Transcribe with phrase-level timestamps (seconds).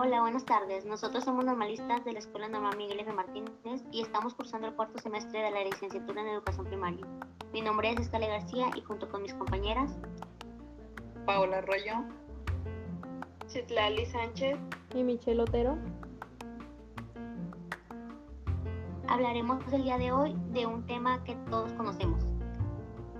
[0.00, 0.84] Hola, buenas tardes.
[0.84, 3.12] Nosotros somos normalistas de la Escuela Normal Miguel F.
[3.12, 7.04] Martínez y estamos cursando el cuarto semestre de la licenciatura en Educación Primaria.
[7.52, 9.98] Mi nombre es Escale García y junto con mis compañeras
[11.26, 12.04] Paola Arroyo,
[13.48, 14.56] Citlali Sánchez
[14.94, 15.76] y Michelle Otero.
[19.08, 22.22] Hablaremos el día de hoy de un tema que todos conocemos.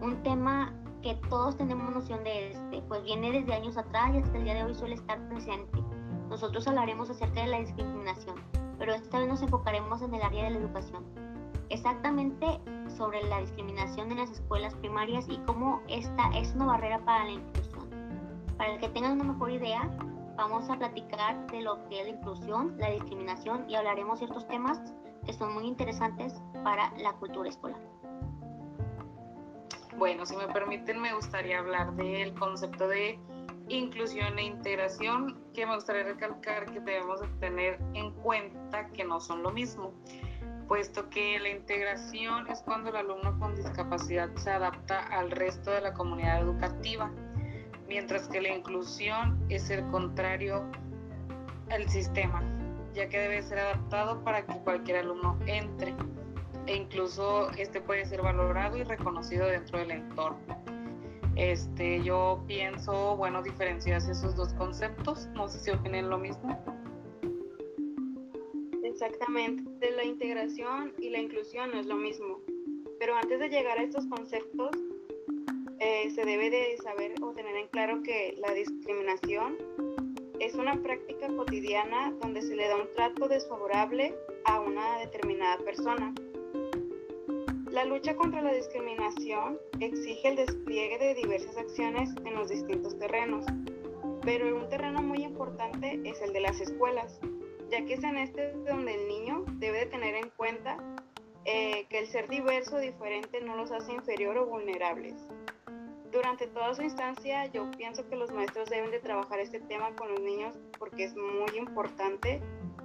[0.00, 4.36] Un tema que todos tenemos noción de este, pues viene desde años atrás y hasta
[4.36, 5.83] el día de hoy suele estar presente.
[6.28, 8.36] Nosotros hablaremos acerca de la discriminación,
[8.78, 11.04] pero esta vez nos enfocaremos en el área de la educación.
[11.68, 12.60] Exactamente
[12.96, 17.32] sobre la discriminación en las escuelas primarias y cómo esta es una barrera para la
[17.32, 17.88] inclusión.
[18.56, 19.90] Para el que tengan una mejor idea,
[20.36, 24.80] vamos a platicar de lo que es la inclusión, la discriminación y hablaremos ciertos temas
[25.24, 27.80] que son muy interesantes para la cultura escolar.
[29.96, 33.18] Bueno, si me permiten, me gustaría hablar del concepto de
[33.68, 39.42] inclusión e integración, que me gustaría recalcar que debemos tener en cuenta que no son
[39.42, 39.94] lo mismo,
[40.68, 45.80] puesto que la integración es cuando el alumno con discapacidad se adapta al resto de
[45.80, 47.10] la comunidad educativa,
[47.88, 50.64] mientras que la inclusión es el contrario
[51.70, 52.42] al sistema,
[52.94, 55.94] ya que debe ser adaptado para que cualquier alumno entre
[56.66, 60.64] e incluso este puede ser valorado y reconocido dentro del entorno.
[61.36, 65.26] Este, yo pienso, bueno, diferencias esos dos conceptos.
[65.34, 66.58] No sé si opinen lo mismo.
[68.82, 72.38] Exactamente, la integración y la inclusión no es lo mismo.
[73.00, 74.70] Pero antes de llegar a estos conceptos,
[75.80, 79.58] eh, se debe de saber o tener en claro que la discriminación
[80.38, 86.14] es una práctica cotidiana donde se le da un trato desfavorable a una determinada persona
[87.74, 93.44] la lucha contra la discriminación exige el despliegue de diversas acciones en los distintos terrenos,
[94.22, 97.18] pero un terreno muy importante es el de las escuelas,
[97.72, 100.76] ya que es en este donde el niño debe de tener en cuenta
[101.46, 105.16] eh, que el ser diverso o diferente no los hace inferior o vulnerables.
[106.12, 110.12] Durante toda su instancia yo pienso que los maestros deben de trabajar este tema con
[110.12, 112.40] los niños porque es muy importante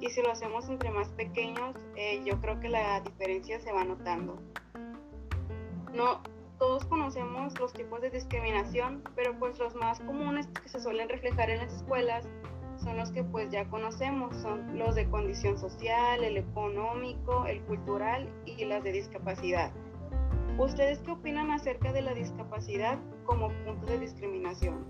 [0.00, 3.84] y si lo hacemos entre más pequeños eh, yo creo que la diferencia se va
[3.84, 4.42] notando.
[5.92, 6.22] No
[6.58, 11.50] todos conocemos los tipos de discriminación, pero pues los más comunes que se suelen reflejar
[11.50, 12.28] en las escuelas
[12.82, 18.28] son los que pues ya conocemos, son los de condición social, el económico, el cultural
[18.46, 19.72] y las de discapacidad.
[20.58, 24.84] ¿Ustedes qué opinan acerca de la discapacidad como punto de discriminación?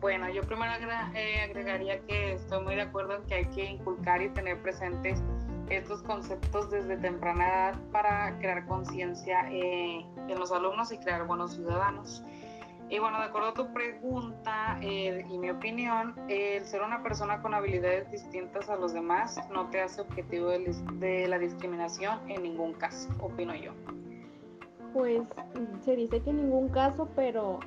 [0.00, 0.72] Bueno, yo primero
[1.14, 5.22] eh, agregaría que estoy muy de acuerdo en que hay que inculcar y tener presentes
[5.76, 11.54] estos conceptos desde temprana edad para crear conciencia eh, en los alumnos y crear buenos
[11.54, 12.22] ciudadanos.
[12.88, 17.40] Y bueno, de acuerdo a tu pregunta eh, y mi opinión, el ser una persona
[17.40, 22.42] con habilidades distintas a los demás no te hace objetivo de, de la discriminación en
[22.42, 23.72] ningún caso, opino yo.
[24.92, 25.22] Pues
[25.86, 27.60] se dice que en ningún caso, pero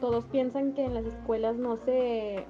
[0.00, 2.44] todos piensan que en las escuelas no se,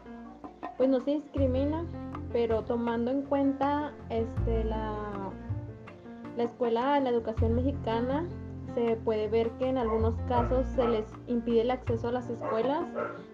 [0.76, 1.84] pues no se discrimina
[2.32, 4.94] pero tomando en cuenta este, la,
[6.36, 8.26] la escuela, la educación mexicana,
[8.74, 12.86] se puede ver que en algunos casos se les impide el acceso a las escuelas,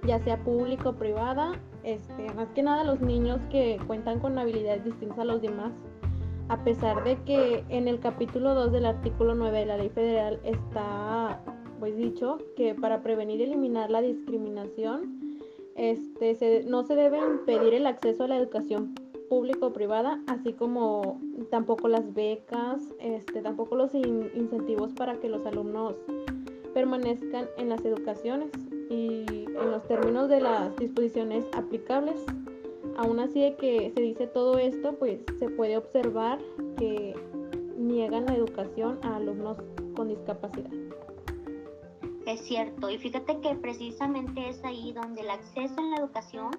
[0.06, 4.84] ya sea público o privada, este, más que nada los niños que cuentan con habilidades
[4.84, 5.72] distintas a los demás,
[6.49, 10.41] a pesar de que en el capítulo 2 del artículo 9 de la ley federal
[10.44, 11.41] está
[11.81, 15.23] pues dicho que para prevenir y eliminar la discriminación
[15.76, 18.94] este, no se debe impedir el acceso a la educación
[19.28, 21.20] pública o privada, así como
[21.50, 25.94] tampoco las becas, este, tampoco los incentivos para que los alumnos
[26.72, 28.50] permanezcan en las educaciones
[28.90, 32.20] y en los términos de las disposiciones aplicables.
[32.96, 36.38] Aún así de que se dice todo esto, pues se puede observar
[36.76, 37.14] que
[37.76, 39.58] niegan la educación a alumnos
[39.94, 40.84] con discapacidad.
[42.26, 46.53] Es cierto, y fíjate que precisamente es ahí donde el acceso a la educación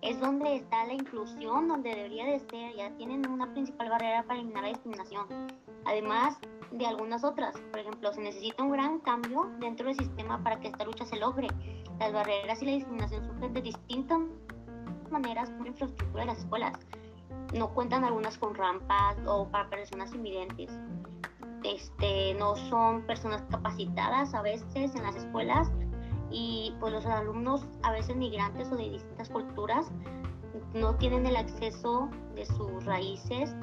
[0.00, 4.38] es donde está la inclusión, donde debería de ser, ya tienen una principal barrera para
[4.38, 5.26] eliminar la discriminación.
[5.84, 6.38] Además
[6.70, 10.68] de algunas otras, por ejemplo, se necesita un gran cambio dentro del sistema para que
[10.68, 11.48] esta lucha se logre.
[11.98, 14.20] Las barreras y la discriminación surgen de distintas
[15.10, 16.72] maneras por infraestructura de las escuelas.
[17.52, 20.70] No cuentan algunas con rampas o para personas invidentes
[21.64, 25.70] este, no son personas capacitadas a veces en las escuelas
[26.30, 29.90] y pues los alumnos a veces migrantes o de distintas culturas
[30.74, 33.54] no tienen el acceso de sus raíces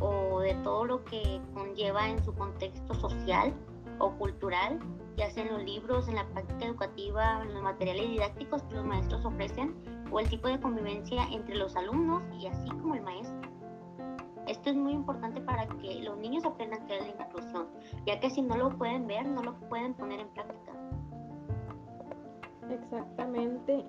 [0.00, 3.54] o de todo lo que conlleva en su contexto social
[3.98, 4.80] o cultural,
[5.16, 8.84] ya sea en los libros, en la práctica educativa, en los materiales didácticos que los
[8.84, 9.74] maestros ofrecen
[10.10, 13.43] o el tipo de convivencia entre los alumnos y así como el maestro.
[14.46, 17.66] Esto es muy importante para que los niños aprendan qué es la inclusión,
[18.06, 20.72] ya que si no lo pueden ver, no lo pueden poner en práctica.
[22.70, 23.84] Exactamente.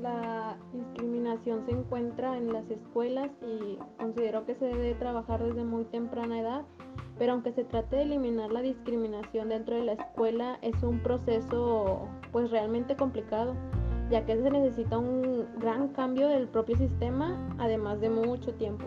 [0.00, 5.84] La discriminación se encuentra en las escuelas y considero que se debe trabajar desde muy
[5.86, 6.64] temprana edad,
[7.18, 12.08] pero aunque se trate de eliminar la discriminación dentro de la escuela, es un proceso
[12.32, 13.54] pues realmente complicado,
[14.10, 18.84] ya que se necesita un gran cambio del propio sistema, además de mucho tiempo.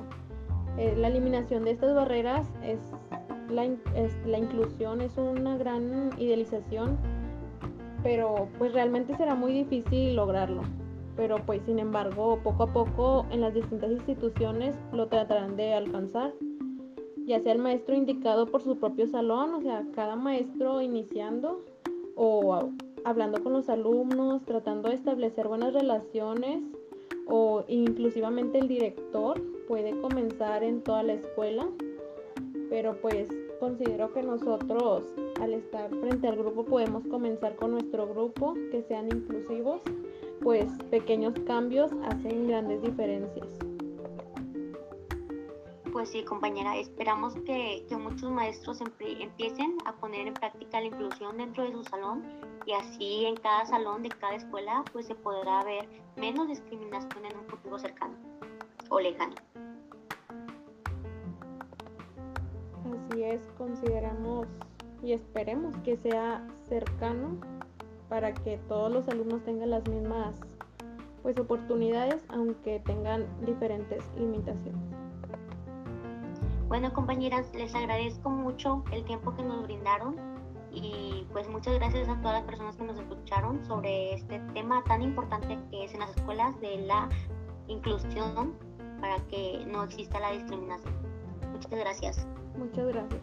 [0.77, 2.79] Eh, la eliminación de estas barreras es
[3.49, 6.97] la, es la inclusión, es una gran idealización,
[8.03, 10.61] pero pues realmente será muy difícil lograrlo.
[11.15, 16.33] Pero pues sin embargo, poco a poco en las distintas instituciones lo tratarán de alcanzar,
[17.25, 21.65] ya sea el maestro indicado por su propio salón, o sea, cada maestro iniciando
[22.15, 22.69] o
[23.03, 26.61] hablando con los alumnos, tratando de establecer buenas relaciones
[27.27, 31.67] o inclusivamente el director puede comenzar en toda la escuela,
[32.69, 33.29] pero pues
[33.59, 35.03] considero que nosotros
[35.41, 39.81] al estar frente al grupo podemos comenzar con nuestro grupo, que sean inclusivos,
[40.41, 43.66] pues pequeños cambios hacen grandes diferencias.
[45.97, 51.37] Pues sí, compañera, esperamos que, que muchos maestros empiecen a poner en práctica la inclusión
[51.37, 52.23] dentro de su salón
[52.67, 57.35] y así en cada salón de cada escuela pues se podrá ver menos discriminación en
[57.35, 58.13] un futuro cercano
[58.89, 59.33] o lejano.
[63.09, 64.45] Así es, consideramos
[65.01, 67.39] y esperemos que sea cercano
[68.07, 70.35] para que todos los alumnos tengan las mismas
[71.23, 74.96] pues oportunidades aunque tengan diferentes limitaciones.
[76.67, 80.17] Bueno compañeras, les agradezco mucho el tiempo que nos brindaron
[80.69, 85.01] y pues muchas gracias a todas las personas que nos escucharon sobre este tema tan
[85.01, 87.07] importante que es en las escuelas de la
[87.67, 88.53] inclusión
[88.99, 90.93] para que no exista la discriminación.
[91.53, 92.27] Muchas gracias.
[92.57, 93.21] Muchas gracias.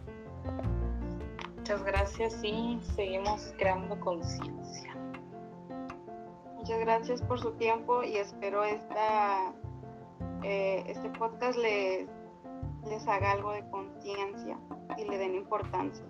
[1.55, 4.95] Muchas gracias y seguimos creando conciencia.
[6.55, 9.53] Muchas gracias por su tiempo y espero esta,
[10.41, 12.09] eh, este podcast les,
[12.87, 14.57] les haga algo de conciencia
[14.97, 16.05] y le den importancia.